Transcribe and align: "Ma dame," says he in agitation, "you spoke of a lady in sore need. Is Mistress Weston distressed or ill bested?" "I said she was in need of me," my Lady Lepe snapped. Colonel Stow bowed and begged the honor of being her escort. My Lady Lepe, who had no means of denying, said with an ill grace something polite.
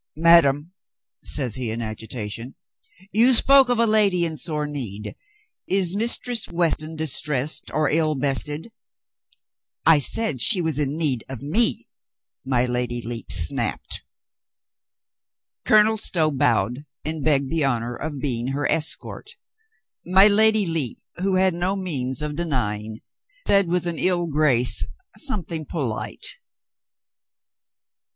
"Ma 0.17 0.41
dame," 0.41 0.71
says 1.23 1.53
he 1.53 1.69
in 1.69 1.79
agitation, 1.79 2.55
"you 3.11 3.35
spoke 3.35 3.69
of 3.69 3.77
a 3.77 3.85
lady 3.85 4.25
in 4.25 4.35
sore 4.35 4.65
need. 4.65 5.15
Is 5.67 5.95
Mistress 5.95 6.47
Weston 6.47 6.95
distressed 6.95 7.69
or 7.71 7.87
ill 7.87 8.15
bested?" 8.15 8.71
"I 9.85 9.99
said 9.99 10.41
she 10.41 10.59
was 10.59 10.79
in 10.79 10.97
need 10.97 11.23
of 11.29 11.43
me," 11.43 11.87
my 12.43 12.65
Lady 12.65 12.99
Lepe 12.99 13.31
snapped. 13.31 14.01
Colonel 15.67 15.97
Stow 15.97 16.31
bowed 16.31 16.87
and 17.05 17.23
begged 17.23 17.51
the 17.51 17.63
honor 17.63 17.93
of 17.95 18.19
being 18.19 18.47
her 18.47 18.67
escort. 18.71 19.35
My 20.03 20.25
Lady 20.25 20.65
Lepe, 20.65 20.97
who 21.21 21.35
had 21.35 21.53
no 21.53 21.75
means 21.75 22.23
of 22.23 22.35
denying, 22.35 23.01
said 23.47 23.67
with 23.67 23.85
an 23.85 23.99
ill 23.99 24.25
grace 24.25 24.83
something 25.15 25.63
polite. 25.63 26.25